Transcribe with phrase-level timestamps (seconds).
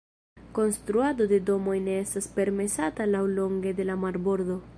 [0.59, 4.63] Konstruado de domoj ne estas permesata laŭlonge de la marbordo.